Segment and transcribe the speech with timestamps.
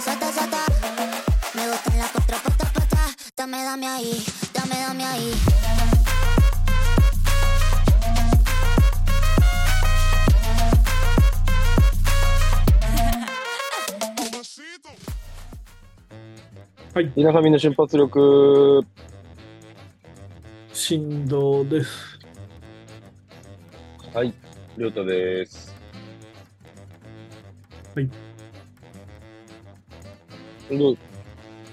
[0.00, 0.66] sata, sata, sata.
[1.54, 3.16] Me gustan las cuatro patas, patas.
[3.36, 5.32] Dame, dame ahí, dame, dame ahí.
[14.18, 14.90] Mamacita.
[16.94, 18.84] はい、田舎民の瞬発力、
[20.72, 22.18] 振動です。
[24.12, 24.32] はい、
[24.76, 25.74] りょうたです。
[27.96, 28.23] はい。
[30.70, 30.98] どう、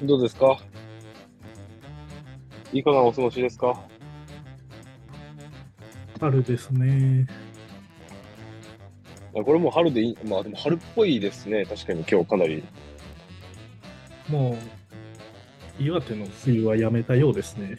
[0.04, 0.60] どうですか？
[2.74, 3.82] いかがお過ごしですか？
[6.20, 7.28] 春ですね。
[9.34, 11.66] あこれもう春でいい、まあでも春っぽいですね。
[11.66, 12.64] 確かに今日かなり。
[14.30, 14.58] も
[15.80, 17.78] う、岩手の冬はやめたようですね。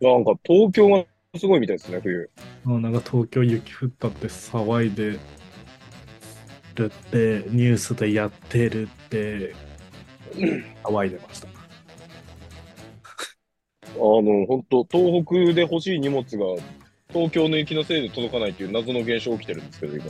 [0.00, 1.04] なんか東京が
[1.38, 2.30] すごいみたいですね、冬。
[2.64, 5.18] もうなんか東京雪降ったって騒いで
[6.74, 9.54] るって、ニュースでやってるって、
[10.84, 11.48] 騒いでました。
[13.94, 16.62] あの、本当東北で欲しい荷物が
[17.12, 20.06] 東京の雪のせいで届かないっていう謎の現象起きてるんですけど、今。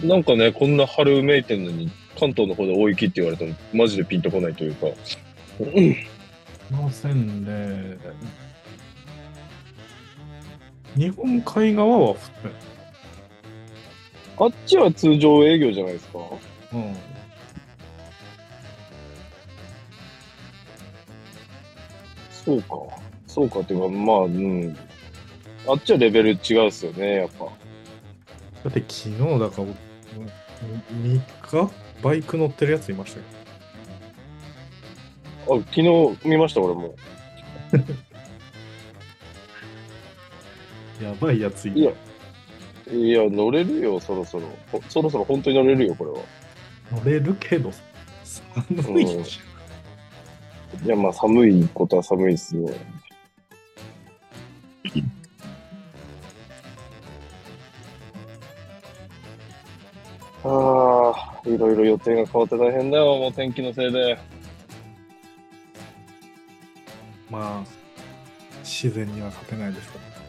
[0.02, 4.86] なんかね、こんな春めいてんのに、関東の方で大雪って言われても、マジでピンとこないというか。
[6.70, 7.98] ませんね。
[10.96, 12.20] 日本海側は降って
[14.38, 16.18] あっちは通常営業じゃないですか？
[16.72, 16.96] うん。
[22.44, 22.68] そうか。
[23.26, 24.76] そうかっていうか、まあ、うん。
[25.68, 27.44] あっちはレベル違うっすよね、やっぱ。
[27.44, 27.50] だ
[28.70, 29.68] って昨日だから、
[31.02, 31.20] 3
[31.68, 31.70] 日
[32.02, 33.24] バイク乗ってるやついましたよ。
[35.60, 36.94] あ、昨日見ました、俺も。
[41.02, 41.92] やばいやついいや、
[42.92, 44.46] いや、乗れるよ、そろそろ。
[44.70, 46.18] ほそろそろ本当に乗れるよ、これは。
[46.92, 47.70] 乗れるけど、
[48.24, 49.40] 寒いし。
[50.84, 52.72] いや、まあ、寒いことは寒いっすね。
[60.42, 61.12] あ
[61.44, 64.18] あ、いろいろ予定が変わって大変だよ、もう天気のせいで。
[67.30, 67.64] まあ、
[68.64, 70.19] 自然には勝てないですから。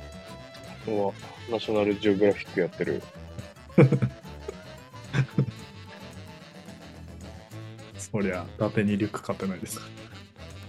[0.88, 1.14] も
[1.50, 3.02] う、ナショナルジオグラフィックやってる。
[7.98, 9.86] そりゃ、伊達にリュック勝てないですか？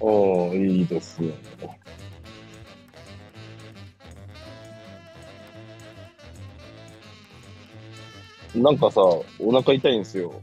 [0.00, 1.32] おー、いいですね。
[8.54, 10.42] なんかさ、お腹痛いんですよ。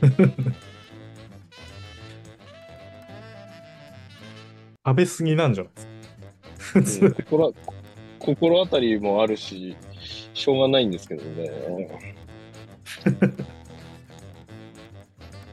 [4.86, 5.72] 食べ過ぎなんじゃない
[6.82, 7.06] ですか？
[7.06, 7.54] うん心
[8.24, 9.76] 心当たりもあるし、
[10.32, 11.50] しょうがないんですけどね。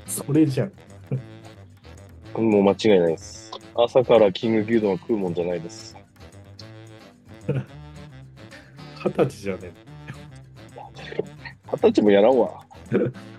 [0.08, 0.72] それじゃん。
[2.34, 3.52] もう間違いないです。
[3.76, 5.98] 朝からキング牛丼は食うもんじゃないです。
[9.04, 9.74] 二十歳じゃね
[11.66, 12.66] 二十歳もやらんわ。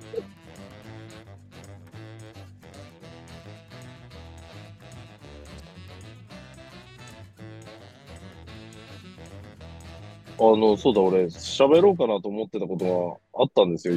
[10.44, 13.94] あの、そうだ、俺、喋ろうかなと思ってたことがあったんですよ、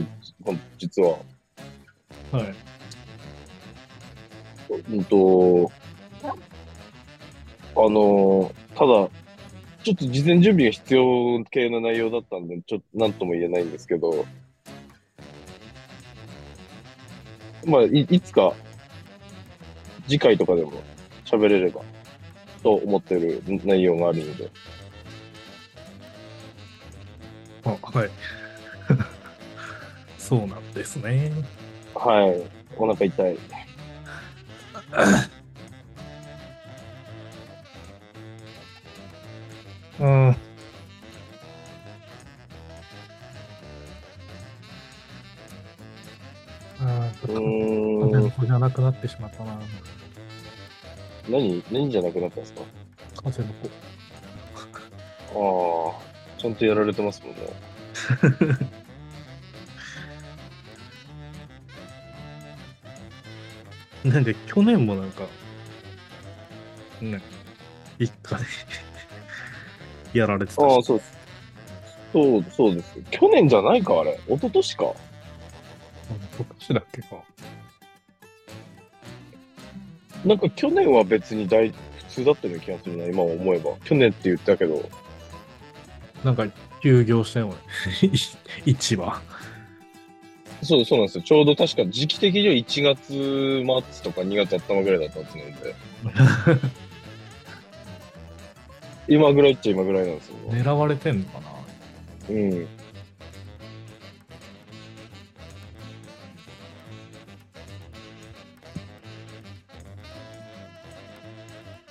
[0.78, 1.18] 実は。
[2.34, 2.38] え。
[2.38, 2.56] はい。
[4.92, 5.72] うんと、
[6.24, 9.10] あの、ただ、
[9.84, 14.24] ちょっと事前準備が必要系な内容だったんで、ちょっと何とも言えないんですけど、
[17.66, 18.54] まあ、いいつか、
[20.08, 20.74] 次回とかでも
[21.26, 21.82] 喋れれば、
[22.62, 24.52] と思ってる内容があるので、
[27.66, 28.10] あ、はい。
[30.18, 31.32] そうなんですね。
[31.94, 32.44] はい、
[32.78, 33.38] お腹痛い。
[40.00, 40.30] うん。
[40.30, 40.36] あ
[46.80, 49.60] あ、ちうょっと、風の子じゃなくなってしまったな。
[51.30, 52.62] 何、何じゃなくなったんですか？
[53.24, 53.70] 風の子。
[55.34, 55.65] ああ、
[56.46, 57.42] ちゃんとやられてますもんね。
[64.14, 65.24] なんで、去年もなんか、
[67.02, 67.20] ね、
[67.98, 68.44] 一家で
[70.20, 71.18] やられてたああ、し、そうです。
[72.14, 73.02] そう、そうです。
[73.10, 74.20] 去年じゃないか、あれ。
[74.28, 74.94] 一昨年か。
[76.38, 77.24] 今年だっけか。
[80.24, 81.76] なんか去年は別に大、普
[82.10, 83.72] 通だったような気がするな、今思えば。
[83.84, 84.88] 去年って言ったけど。
[86.26, 86.48] なんか
[86.82, 88.10] 休業したよ、俺。
[88.74, 89.14] 市場。
[90.64, 91.24] そう、そうなんですよ。
[91.24, 95.76] ちょうど確か時期的には1月末とか2月頭ぐらいだったはずなんで、
[99.08, 100.36] 今ぐらいっちゃ今ぐらいなんですよ。
[100.50, 102.34] 狙われてんのかな？
[102.34, 102.68] うん。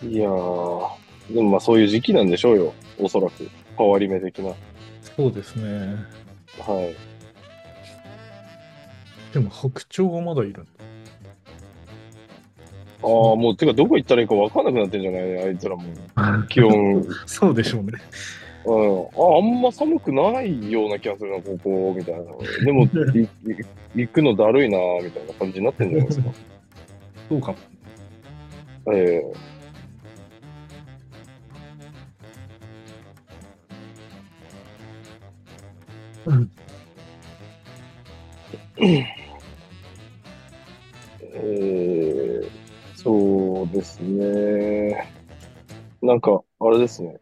[0.02, 0.88] いやー、
[1.30, 2.74] でもまあそういう時期なんでしょうよ。
[2.98, 3.48] おそらく。
[3.76, 4.52] 変わり目的な。
[5.16, 5.96] そうですね。
[6.58, 6.94] はい。
[9.32, 10.70] でも白鳥がまだいるんだ。
[13.02, 15.38] ああ、もう、てかどこ行ったらいいか分かんなくなってんじゃない？
[15.44, 15.82] あいつらも。
[16.48, 17.04] 気温。
[17.26, 17.92] そうでしょうね。
[18.64, 19.02] うん。
[19.02, 22.22] あ、あんま寒くないような気がするな、ここ、みたいな。
[22.64, 22.88] でも、
[23.94, 26.30] 行くのだるいな、みたいな感じになってんじゃないですか。
[27.28, 27.58] そうかも。
[28.94, 29.32] ええう
[41.20, 42.50] えー
[43.04, 45.12] そうですね。
[46.00, 47.20] なんか、あれですね。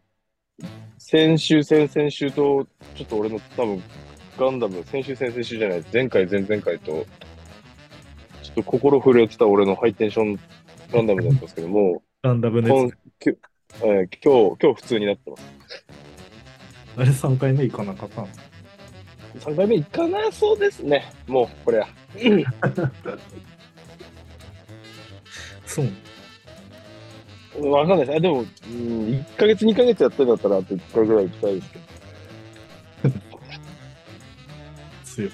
[0.97, 2.65] 先週、先々週と、
[2.95, 3.83] ちょっと俺の多分、
[4.37, 7.05] ガンダム、先週、先々週じゃない、前回、前々回と、
[8.43, 10.39] ちょっと心震えてた俺のハイテンション
[10.93, 12.97] ガンダムだったんですけども、ガンダム今熱。
[13.19, 13.39] きゅ
[13.81, 15.43] えー今日、今日普通になってます。
[16.95, 18.52] あれ3回目行かなかったんですか
[19.39, 21.11] 3回目いかなそうですね。
[21.27, 21.87] もう、これは。
[25.65, 27.69] そう。
[27.69, 28.17] わかんないです。
[28.17, 28.45] あ、でも、うん、
[29.07, 31.83] 1ヶ月、2ヶ月やってんだったら、あと1回ぐらい行きたいですけど。
[35.05, 35.31] 強い。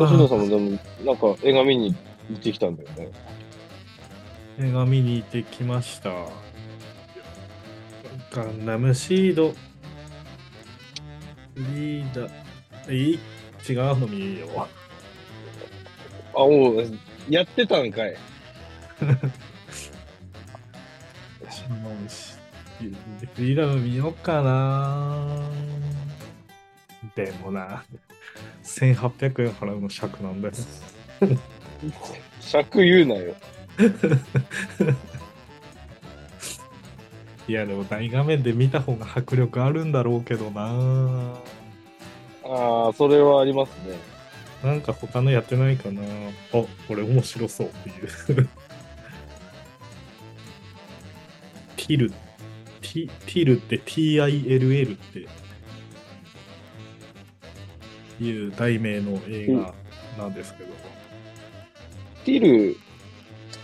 [0.00, 1.94] 星野さんもでも、なんか映画見に
[2.30, 3.10] 行ってきたんだよね。
[4.58, 6.10] 映画見に行ってきました。
[8.32, 9.54] ガンダムシード。
[11.54, 12.94] リーダー。
[12.94, 13.18] いい
[13.68, 14.50] 違うの見よう。
[16.34, 16.98] あ、もう、
[17.28, 18.16] やってたんかい。
[22.80, 25.50] リーダー見ようかな。
[27.14, 27.84] でもな、
[28.80, 30.54] 1800円払うの尺なんだよ。
[32.40, 33.34] 尺言うなよ。
[37.46, 41.34] いや、でも大画面で見た方が迫力あるんだろうけどな。
[42.44, 43.98] ああ、それはありますね。
[44.64, 46.02] なんか他のやってないかな。
[46.02, 46.06] あ、
[46.52, 48.48] これ面白そうっていう。
[51.76, 52.10] ティル。
[52.10, 55.26] ティティルって TILL って
[58.20, 59.74] いう題名の映画
[60.18, 60.70] なんですけど、
[62.24, 62.76] ティル、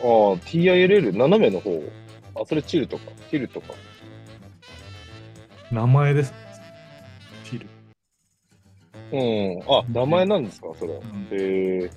[0.02, 0.06] ああ、
[0.38, 1.82] TILL、斜めの方。
[2.34, 3.74] あ、それチルとか、ティルとか。
[5.70, 6.32] 名前です。
[7.50, 7.66] ティル。
[9.12, 9.16] う
[9.58, 9.62] ん。
[9.68, 10.94] あ、名前なんですか、それ。
[10.94, 11.90] んへえ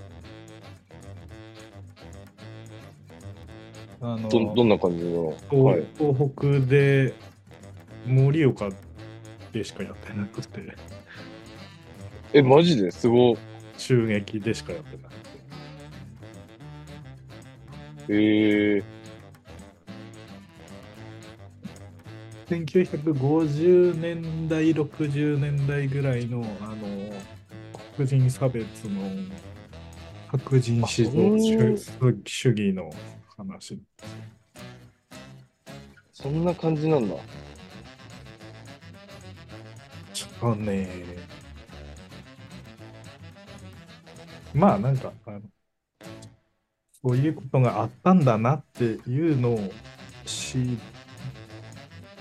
[4.02, 5.36] あのど、どんな感じの？
[5.50, 5.86] 東はい。
[5.98, 7.14] 東北で
[8.06, 8.70] 盛岡
[9.52, 10.62] でしかやってなくて、
[12.34, 12.92] え、マジで？
[12.92, 13.38] すごい。
[13.78, 15.40] 襲撃でしかやってなくて。
[18.14, 18.84] へえ
[22.48, 26.76] 1950年代、60年代ぐらいの、あの、
[27.96, 29.02] 黒人差別の
[30.28, 31.78] 白人至上主
[32.26, 32.92] 主義の
[33.38, 33.80] 話。
[36.12, 37.16] そんな感じなんだ。
[40.14, 40.90] ちょっとね、
[44.54, 45.42] まあなんか、あの
[47.02, 49.72] そういうことがあったんだなっていうのを
[50.26, 50.78] 知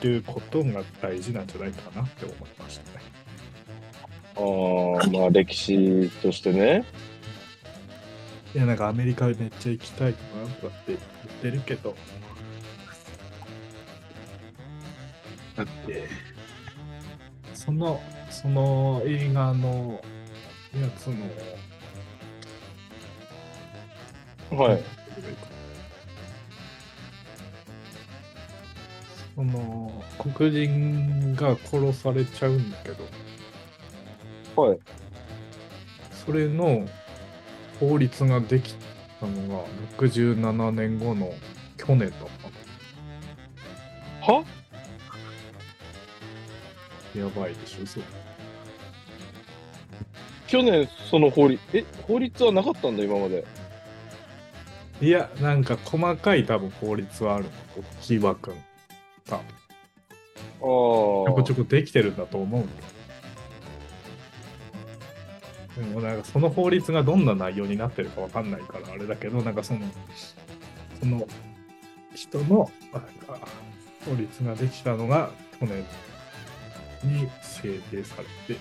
[0.03, 3.05] ることが大事なんじゃないかなって思いましたね。
[4.37, 4.41] あ
[5.05, 6.85] あ、まあ歴史としてね。
[8.55, 11.01] いや、なんかアメリカめっちゃ行きたいとかとかって言っ
[11.43, 11.97] てるけど、
[15.57, 16.09] だって、
[17.53, 20.01] その、その映画の
[20.81, 21.17] やつの、
[24.51, 24.83] はい。
[29.35, 33.05] その、黒人が殺されちゃうんだけど、
[34.61, 34.79] はい。
[36.27, 36.87] それの
[37.79, 38.75] 法律ができ
[39.21, 39.65] たのが
[39.99, 41.33] 67年後の
[41.77, 42.19] 去年だっ
[44.27, 44.39] たの。
[44.41, 44.45] は？
[47.17, 48.03] やばいでしょ、そう。
[50.47, 53.45] 去年その法律、え、法律はなかったんだ、今まで。
[55.01, 57.51] いや、なんか細かい多分法律はあるの。
[58.01, 58.55] 木場くん。
[59.27, 59.47] 多分ああ。
[60.61, 62.73] ちょこちょこできてるんだと思うんだ。
[65.77, 69.81] でもなんかその法律がどんな内容になってるかわかんないからあれだけど、なんかその、
[70.99, 71.29] その
[72.15, 73.49] 人のなんか
[74.05, 75.85] 法律ができたのが去年
[77.05, 78.17] に制定さ
[78.49, 78.61] れて、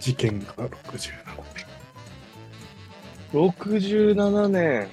[0.00, 1.10] 事件が67
[1.54, 1.61] 年。
[3.32, 4.88] 67年。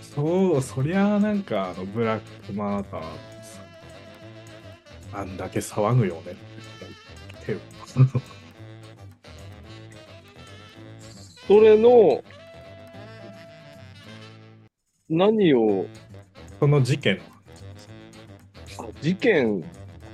[0.00, 3.08] そう、そりゃあなんかあのブラックマーターさ
[5.12, 6.34] あんだけ騒ぐよねっ
[7.46, 7.56] て。
[11.46, 12.22] それの、
[15.08, 15.86] 何を、
[16.60, 17.22] その事件
[18.78, 19.64] あ事件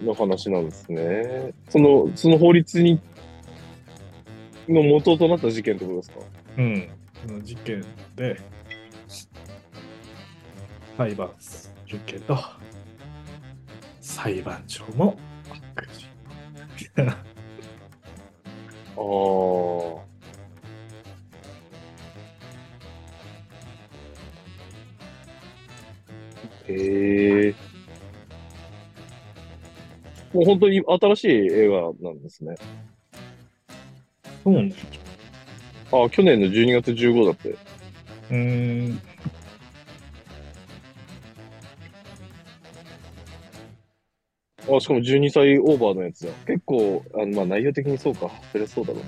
[0.04, 1.52] の話なんですね。
[1.68, 3.00] その、その法律に、
[4.68, 6.20] の元となった事件ってことですか？
[6.58, 6.88] うん。
[7.26, 7.84] その事件
[8.16, 8.40] で、
[10.96, 12.38] 裁判するけど、
[14.00, 15.18] 裁判長も
[15.74, 16.06] 悪事。
[18.96, 19.00] あ
[20.00, 20.04] あ。
[26.68, 27.54] へえ。
[30.32, 32.54] もう本当に新しい映画なんですね。
[34.44, 34.74] そうね。
[35.90, 37.48] あ、去年の12月15だって。
[37.50, 39.00] うーん。
[44.68, 46.32] あ、しかも12歳オーバーのやつだ。
[46.46, 48.30] 結構、あのまあ内容的にそうか。
[48.52, 49.02] それそうだろう。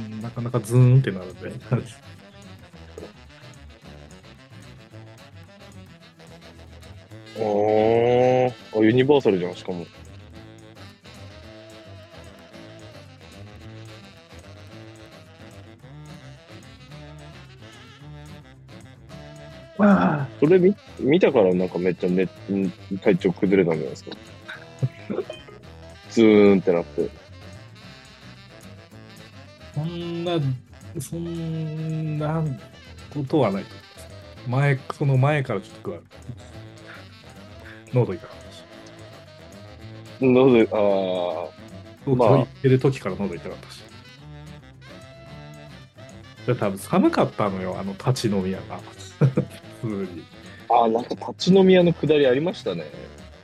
[0.00, 1.50] うんなかなかズーンってなるんで。
[7.36, 9.84] あーあ、ユニバーサルじゃん、しかも。
[20.40, 22.28] それ見見たからなんかめっちゃめん
[23.02, 24.10] 体調崩れたんじゃないですか。
[26.10, 27.10] ズーンってなって。
[29.74, 30.40] そんな、
[30.98, 32.42] そんな
[33.12, 33.70] ことはないと
[34.46, 34.80] 思います。
[34.88, 36.04] 前、その前からちょっと具合悪い
[37.92, 38.64] 喉痛かったし。
[40.20, 40.66] 喉で、あ
[42.04, 43.84] 東まあ京行ってる時から喉痛かったし。
[46.46, 48.80] で多分寒かったのよ、あの立ち飲み屋が。
[49.80, 50.24] 普通に。
[50.68, 52.84] あ、ああ、なんか立ち飲み屋の下りありましたね。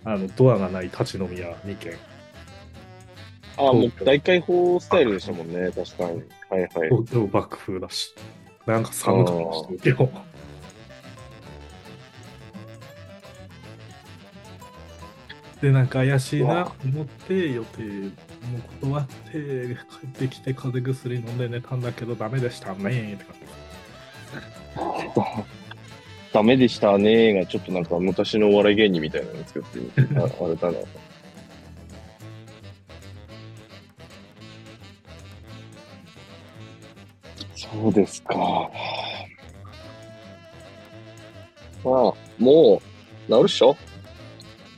[0.04, 1.92] あの、ドアがない立ち飲み屋2軒。
[3.58, 6.22] ああ、もう大開放スタイルでしたもんね、確かに。
[6.50, 6.70] はいはい。
[6.90, 8.14] 東京爆風だし。
[8.66, 10.10] なんか寒かったし、東京。
[15.62, 18.10] で、なんか怪しいなと思って、予定も
[18.80, 19.38] 断って、帰
[20.06, 23.46] ってきて風邪薬飲んで寝たんだけど、ダメでしたねって感じ。
[26.36, 29.78] ダメでしたねーがちょっとなんか昔のお笑い芸人みたいなの作って
[30.20, 30.78] ああれだな。
[37.54, 38.36] そうですか。
[41.82, 41.92] まあ、
[42.38, 42.82] も
[43.28, 43.74] う、治るっしょ？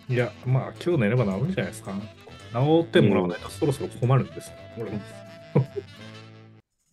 [0.08, 1.92] いや、まあ、今日寝れば治るんじゃないですか。
[2.52, 4.52] 治ってもらわないとそろそろ困るんです。
[4.78, 5.00] 俺も。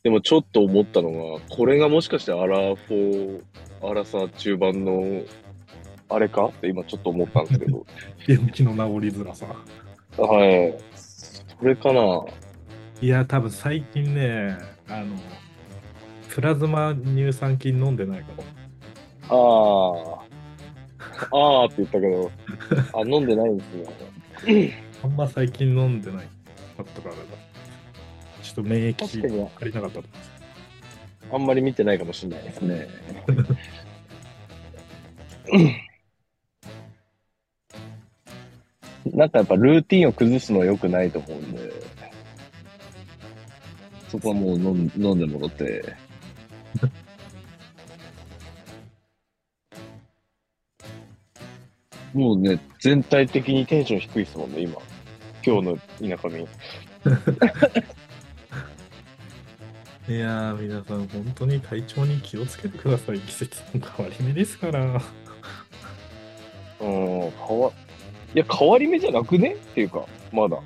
[0.05, 5.23] でもちょっと思ったのが、これがもしかしてアラフォー、アラサー中盤の、
[6.09, 6.45] あれか？
[6.45, 7.87] って今ちょっと思ったんですけど。
[8.27, 9.47] 病気の治りづらさ。
[10.15, 10.75] はい。
[10.93, 12.23] それかな？
[13.01, 14.55] いや、多分最近ね、
[14.87, 15.17] あの、
[16.29, 18.27] プラズマ乳酸菌飲んでないか
[19.31, 20.21] も。
[20.21, 20.21] あ
[21.31, 21.35] あ。
[21.35, 22.31] ああって言ったけど、
[22.93, 23.73] あ、飲んでないんです
[24.45, 24.83] ね。
[25.03, 26.27] あんま最近飲んでない
[26.77, 27.21] かったからだ。
[28.55, 29.29] ちょっと免疫足り
[29.73, 30.01] なかった。
[31.35, 32.87] あんまり見てないかもしれないですね。
[39.13, 41.73] なんかやっぱルーティンを崩すのは良くないと思うんで、
[44.07, 45.83] そこはもう飲ん飲んでもらって。
[52.13, 54.81] もうね、全体的にテンション低いですもんね、今。
[55.45, 55.77] 今日の
[56.17, 56.47] 田舎民。
[60.07, 63.19] いやー、皆さん、本当に体調に気をつけてください。
[63.21, 65.01] 季節の変わり目ですから。
[66.79, 67.71] うん、変わ、
[68.35, 69.53] いや、変わり目じゃなくね？
[69.53, 70.59] っていうか、まだ。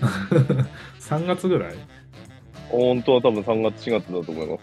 [0.98, 1.76] 3月ぐらい？
[2.70, 4.58] 本当は多分3月、4月だと思いま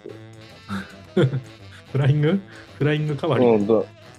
[1.15, 1.25] すよ。
[1.93, 2.41] フライング？
[2.77, 3.45] フライング変わり？
[3.45, 3.55] 目。
[3.55, 3.73] うん、だ、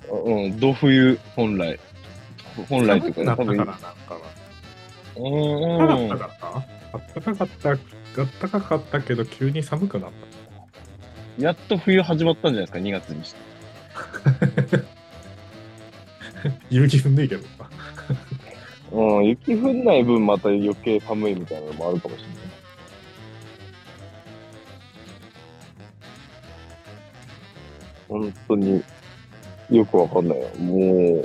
[0.08, 1.78] うん、ど冬、本来。
[2.70, 3.94] 本来というかね、なったからなんか
[5.16, 10.10] うん暖かかった暖かかった、暖かかったけど急に寒くなっ
[11.38, 13.38] やっと冬始まったんじゃないですか、2月にして。
[14.78, 16.50] た。
[16.70, 17.70] 雪降んねえけどさ。
[18.92, 22.36] うん、雪降んない分また余計寒いみたいなのもあるかもしれない。
[28.08, 28.82] 本当に
[29.70, 30.48] よくわかんないよ。
[30.58, 31.22] も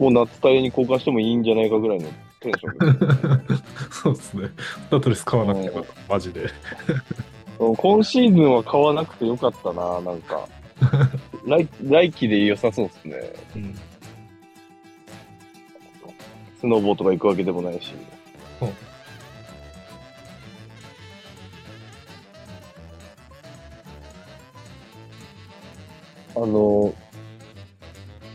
[0.00, 2.08] う、もう夏タイヤに交換してもいいんじゃないかぐらいの
[2.40, 3.54] テンションで
[3.90, 4.48] そうですね。
[4.90, 6.42] ダトレス買わなくてよかった、マジで。
[6.42, 10.46] うん今シーズンは買わなくてよかったな、なんか。
[11.46, 13.16] 来来季で良さそうですね。
[13.56, 13.74] うん。
[16.60, 17.94] スノーボーとか行くわけでもないし。
[18.60, 18.70] そう
[26.36, 26.94] あの、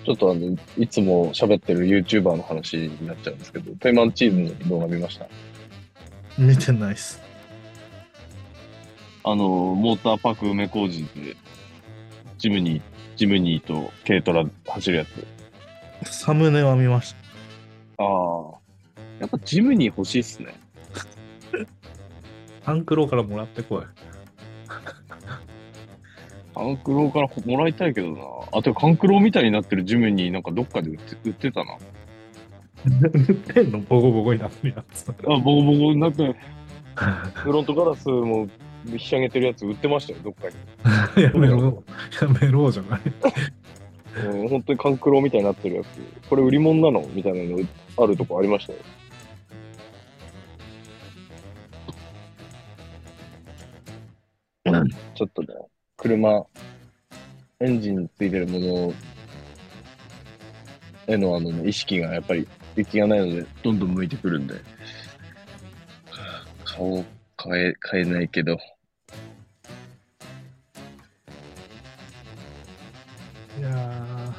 [0.06, 5.28] ちょっとあの、いつも喋ってる YouTuber の話になっちゃうんですけど、ペイマンチーズの動画見ました？
[6.38, 7.22] 見てないっす。
[9.24, 11.36] あの、モーターパーク梅小路で、
[12.40, 12.84] ジムニー、
[13.16, 16.12] ジムニーと軽トラ走るやつ。
[16.12, 17.14] サムネは見まし
[17.98, 18.04] た。
[18.04, 18.52] ああ。
[19.20, 20.56] やっぱジムニー欲しいっすね。
[22.66, 23.84] タンクローからもらってこい。
[26.54, 28.22] カンクローからもらいたいけどな。
[28.52, 31.78] あとカンクローみたいになってるジムニーなんかどっかで売って売ってたな。
[33.14, 35.10] 売ってんのボコボコになってるやつ。
[35.10, 36.36] あ、ボコボコになって、
[37.34, 38.48] フロントガラスも
[38.98, 40.56] ひしゃげてるやつ売ってましたよ、どっかに。
[41.24, 41.84] やめろ。
[42.22, 43.02] やめろじゃない。
[44.26, 45.88] うん、本当にカンクローみたいになってるやつ。
[46.30, 47.08] これ売り物なの？
[47.14, 47.64] みたいなの
[47.98, 48.80] あるとこありましたよ。
[55.16, 55.48] ちょっとね、
[56.02, 56.44] 車、
[57.60, 58.94] エンジンについてるもの
[61.06, 64.56] へのあの、ね、意識がやっぱり雪がないので、どんどん向いてくるんで、
[66.66, 67.06] 顔
[67.38, 68.58] 変え、変えないけど、
[73.60, 74.34] いやー。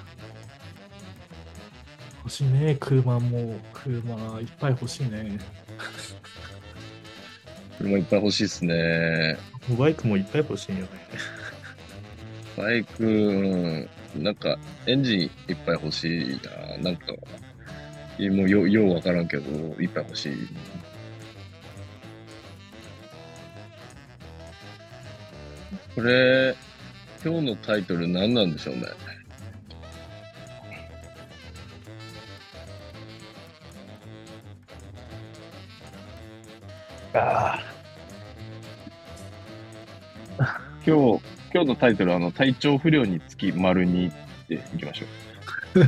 [2.24, 3.54] 欲しいね、車も。
[3.72, 5.38] 車いっぱい欲しいね。
[7.78, 9.38] 車いっぱい欲しいっすね。
[9.78, 10.88] バイクもいっぱい欲しいよね。
[12.56, 16.40] バイク、なんか、エンジンいっぱい欲しい
[16.78, 16.78] な。
[16.78, 17.12] なんか、
[18.18, 20.48] もうよ、ようわからんけど、いっぱい欲しい。
[25.94, 26.56] これ、
[27.24, 28.82] 今日のタイトル何なんでしょうね。
[37.14, 37.58] あ
[40.38, 41.22] あ 今日、
[41.54, 44.10] 今日のタイトル、あの、体調不良につき丸にっ
[44.48, 45.06] ていきましょ
[45.76, 45.80] う。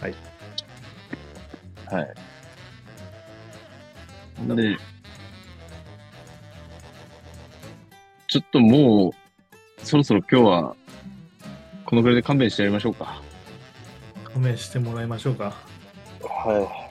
[0.00, 0.14] はい。
[1.86, 2.14] はい。
[4.56, 4.76] で、
[8.26, 9.12] ちょっともう、
[9.84, 10.74] そろそろ今日は、
[11.84, 13.20] このぐらいで勘弁してやりましょうか。
[14.24, 15.52] 勘弁してもらいましょうか。
[16.22, 16.88] は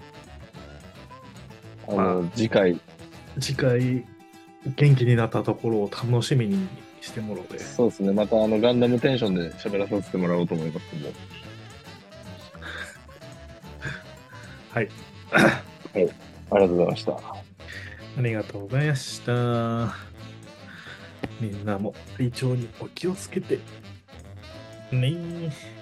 [1.87, 1.91] い。
[1.91, 2.79] あの、ま次回、
[3.39, 4.05] 次回、
[4.65, 6.67] 元気になったところを楽しみに
[7.01, 7.59] してもろて。
[7.59, 11.13] そうですね、またあの、ガンダムテンションで喋らさせてもらおうと思いますので。
[14.69, 14.89] はい。
[15.33, 16.07] あり
[16.51, 17.13] がとうございました。
[17.13, 19.95] ありがとうございました。
[21.39, 23.59] みんなも体調にお気をつけて。
[24.91, 25.80] ねえ。